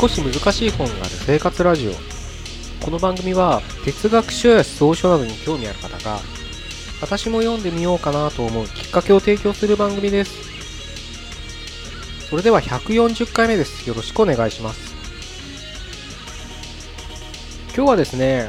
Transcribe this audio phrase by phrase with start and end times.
[0.00, 1.92] 少し難しい本がある生活ラジオ。
[2.82, 6.20] この番組は哲学書や思想書などに興味ある方が
[7.02, 10.32] 私も読んでみようかなと思うきっかけを提供する番組です。
[12.30, 13.86] それでは140回目です。
[13.86, 14.94] よろしくお願いします。
[17.76, 18.48] 今日はですね、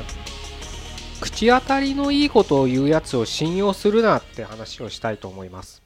[1.19, 5.83] 口当たりのいいことを言うやつを信用するなって話をしたいと思います。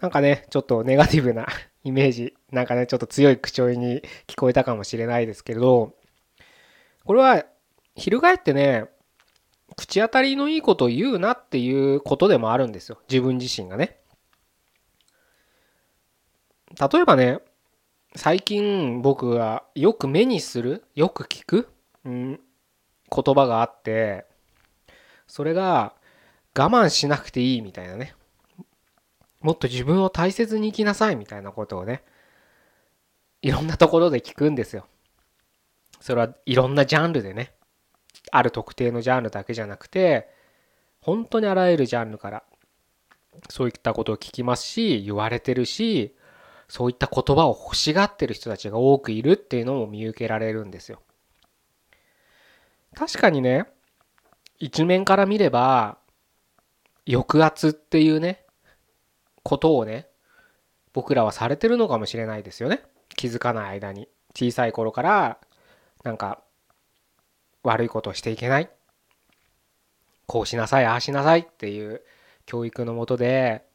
[0.00, 1.46] なんかね、ちょっとネガティブな
[1.84, 5.94] イメージ、なんかね、ちょっと強い口調に聞こえたかもしれないですけれど、
[7.04, 7.44] これは、
[7.96, 8.86] 翻ってね、
[9.76, 12.98] 口当たりのいいことを言うなっていうことでもあるんですよ。
[13.08, 13.98] 自分自身がね。
[16.78, 17.40] 例えばね、
[18.16, 21.68] 最近僕がよく目にする、よく聞く、
[22.04, 22.40] うん、
[23.10, 24.26] 言葉があって、
[25.26, 25.94] それが
[26.56, 28.14] 我慢しなくていいみたいなね。
[29.40, 32.02] もっと自分を大切に生きなさいみたいなことをね、
[33.42, 34.86] いろんなところで聞くんですよ。
[36.00, 37.54] それはいろんなジャンルでね、
[38.32, 40.28] ある特定のジャンルだけじゃなくて、
[41.00, 42.42] 本当にあらゆるジャンルから
[43.48, 46.14] そういったことを聞きますし、言われてるし、
[46.68, 51.00] そういった言葉を欲しがってる人たちが多くいるっていうのも見受けられるんですよ。
[52.94, 53.66] 確かにね、
[54.58, 55.98] 一面から見れば、
[57.06, 58.44] 抑圧っていうね、
[59.42, 60.08] ことをね、
[60.92, 62.82] 僕らはされてるのかもしれないですよね。
[63.20, 64.08] 気づかない間に。
[64.34, 65.38] 小さい頃から、
[66.04, 66.42] なんか、
[67.62, 68.70] 悪いことをしていけない。
[70.26, 72.00] こうしなさい、ああしなさいっていう
[72.46, 73.66] 教育のもとで、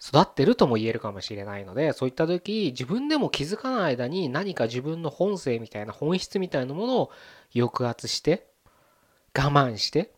[0.00, 7.10] 育ってるとも言えるかもしれないので、そういった時、自分でも気づかない間に何か自分の本性みたいな本質みたいなものを
[7.52, 8.46] 抑圧して、
[9.36, 10.12] 我慢して、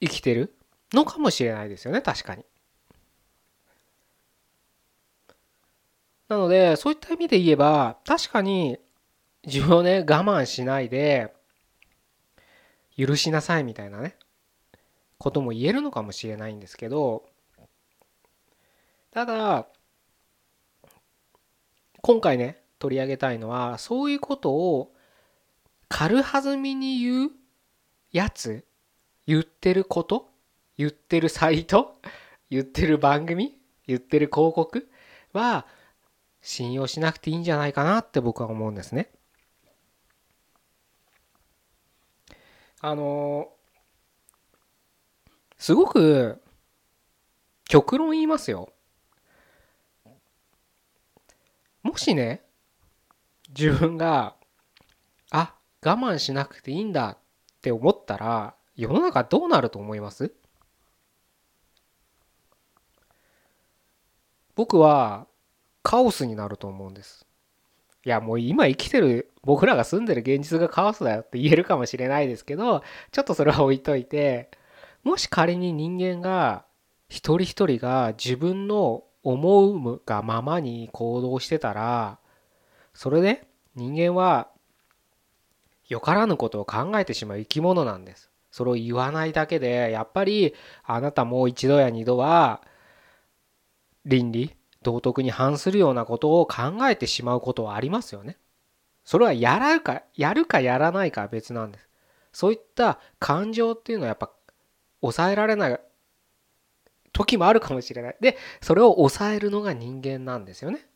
[0.00, 0.56] 生きてる
[0.92, 2.44] のかもしれないですよね確かに。
[6.28, 8.78] なのでそういった意味で言えば確かに
[9.46, 11.34] 自分をね我慢しないで
[12.96, 14.16] 許しなさいみたいなね
[15.18, 17.24] ことも言えるのかもしれないんですけど
[19.10, 19.66] ただ
[22.00, 24.92] 今回ね取り上げたいのはそういうことを
[25.88, 27.30] 軽はずみに言う
[28.12, 28.64] やつ
[29.26, 30.28] 言ってること
[30.76, 31.96] 言ってるサイト
[32.50, 33.56] 言ってる番組
[33.86, 34.88] 言ってる広告
[35.32, 35.66] は
[36.46, 39.10] 信用しなくていいんじゃないかなって僕は思うんですね。
[42.82, 43.48] あの
[45.56, 46.42] すごく
[47.64, 48.74] 極論言いますよ。
[51.82, 52.42] もしね
[53.48, 54.34] 自分が
[55.30, 57.18] あ我慢しなくていいんだっ
[57.62, 60.34] て思ったら世の中どうなると思います？
[64.54, 65.26] 僕は
[65.84, 67.26] カオスになると思うんです。
[68.04, 74.50] いやもう今生きてる僕らが住んでる現実がカオスだよって言えるかもしれないですけどちょっとそれは置いといて
[75.04, 76.64] もし仮に人間が
[77.08, 82.18] 一人一人が自分の思うがままに行動してたら
[82.92, 84.48] それで人間は
[85.88, 88.30] よからぬことを考えてしまう生き物なんです。
[88.50, 92.62] それを言わないだけでやっぱりあなたもう一度や二度は
[94.04, 98.36] 倫理道徳に反するようなことを考えてしまうことはありますよね。
[99.04, 101.88] それはやるかやるかやらないかは別なんです。
[102.32, 104.30] そういった感情っていうのはやっぱ
[105.00, 105.80] 抑えられない
[107.12, 108.16] 時もあるかもしれない。
[108.20, 110.86] でそれを抑えるのが人間なんですよね。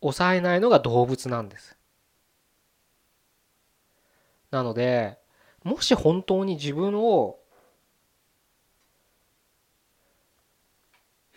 [0.00, 1.76] 抑えないのが動物なんです。
[4.50, 5.18] なので
[5.64, 7.38] もし本当に自分を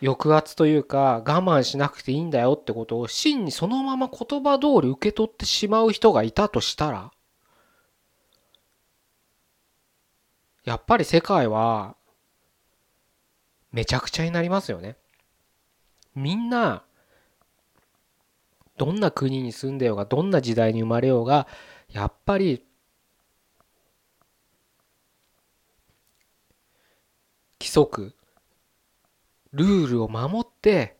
[0.02, 7.12] 抑圧というか我慢しなくていいんだよってことを真にそのまま言葉通り受け取ってしまう人がいたとしたら
[10.64, 11.94] やっぱり世界は
[13.70, 14.96] めちゃくちゃになりますよね。
[16.14, 16.82] みんな
[18.76, 21.46] どんな国に住んでようがどんな時代に生まれようが
[21.90, 22.64] やっぱり
[27.60, 28.14] 規則
[29.52, 30.96] ルールを守って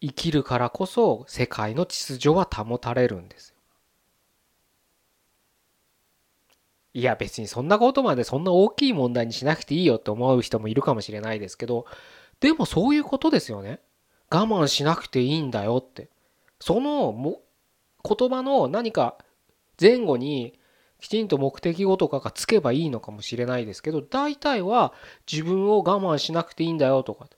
[0.00, 3.54] 生きるからこそ世界の秩序は保たれるんです
[6.92, 11.86] いや別にそんなことまでそんな大きい問題にしなくていいよって思う人もいるかもしれないですけど
[12.40, 13.80] でもそういうことですよね。
[14.30, 16.08] 我慢しなくていいんだよって。
[16.58, 17.42] そのも
[18.02, 19.18] 言葉の何か
[19.80, 20.58] 前後に
[21.00, 24.92] きちんと目的語とかがつけばいいのかもしれないですけど大体は
[25.30, 27.28] 自分を我慢しなくていいんだよとか。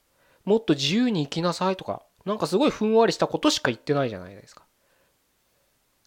[0.45, 4.65] もっと自由に生きなさいとかなんかすごいふんわりしたことしか言ってないじゃないですか。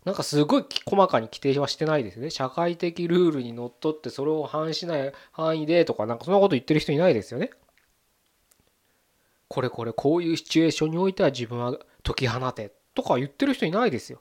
[0.05, 2.29] なんかすごい細かに規定はしてないですね。
[2.29, 7.49] 社会的ルールにのっとってそれを反しない範囲でとかなんかそんなこと言ってる人いないですよね。
[9.47, 14.19] これこれこういうシチュエーションにおいては自分は解き放てとか言ってる人いないですよ。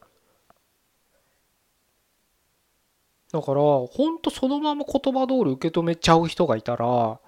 [3.33, 7.19] だからほんとそのまま言葉通り受け止めちゃう人がいたら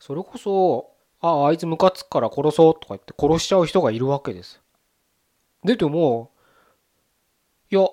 [0.00, 0.93] それこそ
[1.26, 4.60] あああいつムカつくから殺そうとか言って殺しちゃう人がいるわけです。
[5.64, 6.32] ででも
[7.70, 7.86] いや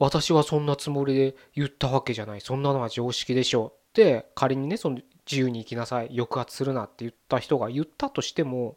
[0.00, 8.76] 私はそんなつもりで言ったわけじゃないそんなのは常識でしょうって仮にねその自由に生きなさい抑圧するなって言った人が言ったとしても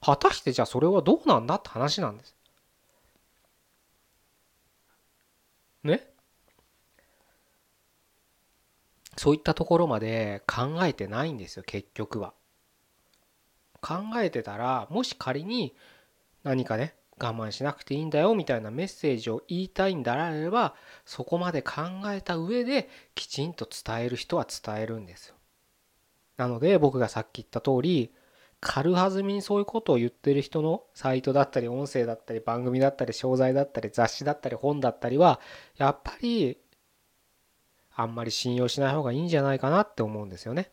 [0.00, 2.34] 果たしてじゃあそれはどうなんだって話なんです。
[5.84, 6.10] ね？
[9.16, 12.34] そういったところまで考えてないんですよ結局は。
[13.80, 15.74] 考えてたらもし仮に
[16.44, 25.34] 何かね我慢しなくていいんだよみたいなメッセージを言いたいんであればそこまで考えた上できちんと伝える人は伝えるんですよ。
[26.36, 28.12] なので僕がさっき言った通り
[28.60, 35.40] 軽はずみにそういうことを言ってる人のサイトだったり音声だったり番組だったり商材だったり雑誌だったり本だったりは
[35.76, 36.58] やっぱり
[37.94, 40.70] あんまり信用しない方がいいんじゃないかなって思うんですよね。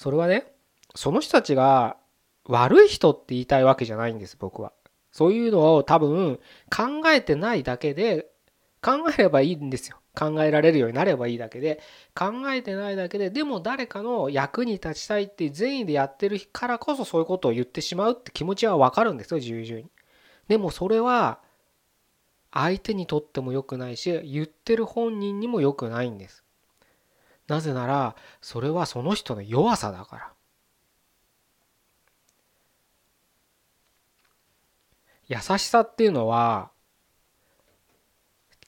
[0.00, 0.46] それはね
[0.94, 1.98] その人たちが
[2.46, 4.72] 悪い人って言いたいわけじゃないんです僕は。
[5.12, 6.40] そういうのを多分
[6.74, 8.30] 考えてないだけで
[8.80, 9.98] 考えればいいんですよ。
[10.18, 11.82] 考えられるようになればいいだけで
[12.14, 19.90] 考えてないだけででも誰かの役に立ちたいって善意でやってるからこそそういうことを言ってしまうって気持ちはわかるんですよ重々に。
[20.48, 21.40] でもそれは
[22.52, 26.42] 相手にとっても良くないし言ってる本人にも良くないんです。
[27.50, 30.32] なぜならそれはその人の弱さだから。
[35.26, 36.70] 優しさっていうのは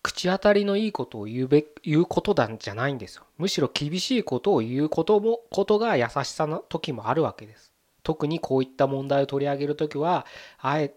[0.02, 3.24] 口当たりのいいことを言うべ言うことなんじゃないんですよ。
[3.38, 7.72] むしろ厳しいことを言うこともことが優しさの時もあるわけです。
[8.02, 10.26] 特にこういった問題を取り上げる時は
[10.58, 10.92] あえ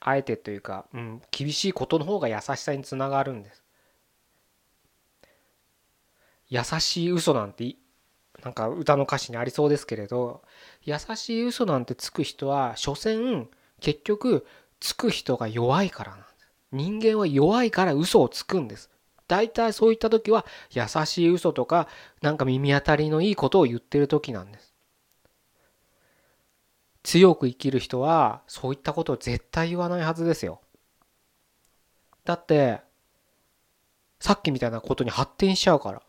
[0.00, 3.62] あえてというか、うん、厳しいことの方が優しさにつながるんです。
[6.48, 7.76] 優しい嘘なんて
[8.42, 10.42] なんか歌の歌詞にありそうですけれど
[10.82, 13.48] 優しい嘘なんてつく人は所詮
[13.80, 14.46] 結局
[14.80, 16.28] つく人が弱いからなんです。
[16.70, 18.90] 人間は弱いから嘘をつくんです。
[19.26, 21.88] 大体そういった時は優しい嘘とか
[22.22, 24.72] なんか耳当たりのいいことを言ってる時なんです。
[27.02, 30.60] 強く生きる人はそういったことを絶対言わないはずですよ。
[32.24, 32.80] だって
[34.20, 36.02] さっきみたいなことに発展しちゃうから。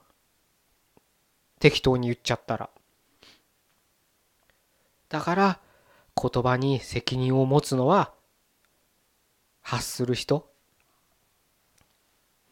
[1.59, 2.69] 適当に言っちゃったら。
[5.09, 5.59] だから
[6.15, 8.13] 言葉に責任を持つのは
[9.61, 10.49] 発する人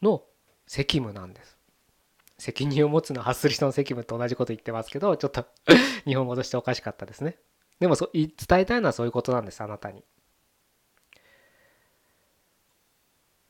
[0.02, 0.22] の
[0.66, 1.56] 責務なんです。
[2.38, 5.44] 責任を持つのは発する人の責務と同じこと言ってますけどちょっと
[6.06, 7.38] 日本語としておかしかったですね。
[7.80, 10.04] でもそ伝えたいのはそういうことなんですあなたに。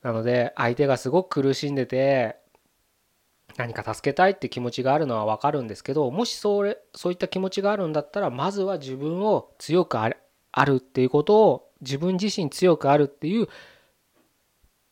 [0.02, 2.36] なので相手がすごく苦しんでて
[3.58, 10.16] 何か助けたいって気持ちがあるのは分かるんですけどもしそれそういった気持ちがあるんだったらまずは自分を強くある
[10.52, 13.48] あるっていうことを自分自身強くあるっていう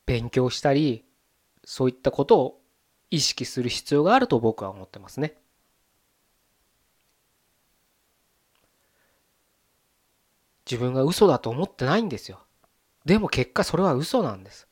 [0.05, 1.05] 勉強したり
[1.65, 2.61] そういったことを
[3.11, 5.37] 意識する必要があると僕は思ってますね。
[10.69, 12.41] 自分が嘘だと思ってないんですよ。
[13.05, 14.67] でも結果それは嘘なんです。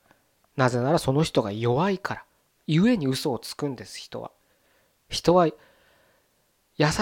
[0.57, 2.25] なぜならその人が弱いから。
[2.67, 4.31] 故に嘘をつくんです、人は。
[5.09, 5.53] 人は優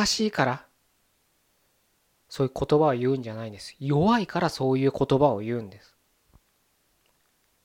[0.06, 0.66] しいから
[2.30, 3.76] そういう言葉を言うんじゃないんです。
[3.80, 5.96] 弱いからそういう言葉を言うんです。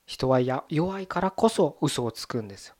[0.06, 2.74] 人はや弱いからこそ嘘をつくんです。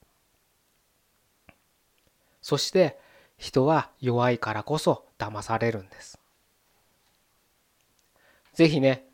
[2.42, 2.98] そして
[3.36, 6.18] 人は弱いからこそ騙されるんです。
[8.54, 9.04] ぜひね、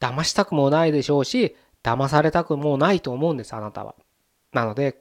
[0.00, 3.94] 騙したくもないでしょうし、騙されたくもないと思うんです、あなたは。
[4.52, 4.98] なので、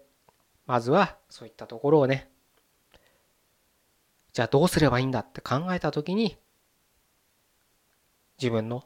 [0.65, 2.29] まずはそういったところをね、
[4.33, 6.37] じゃあどうすればいいんだって考えた時に、
[8.39, 8.83] 自分の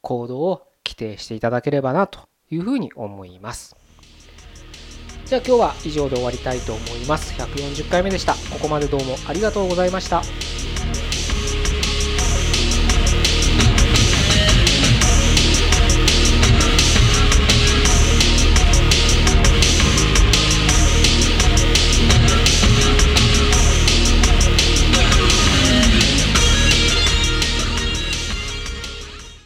[0.00, 3.76] 行動を規定していただければなというふうに思います。
[5.26, 7.32] じゃあ今日は以上で終わりたいと思います。
[7.40, 8.34] 140回目でした。
[8.52, 10.22] ここまでどうもありがとうございました。